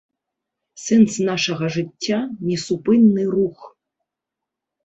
[0.83, 3.59] Сэнс нашага жыцця— несупынны рух